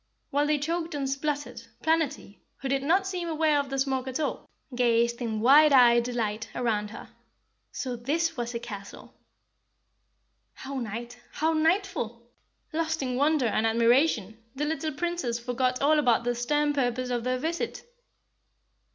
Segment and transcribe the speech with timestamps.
[0.31, 4.19] While they choked and spluttered, Planetty, who did not seem aware of the smoke at
[4.19, 7.09] all, gazed in wide eyed delight around her.
[7.71, 9.13] So THIS was a castle!
[10.53, 12.23] "How nite, how netiful!"
[12.73, 17.23] Lost in wonder and admiration, the little Princess forgot all about the stern purpose of
[17.23, 17.83] their visit.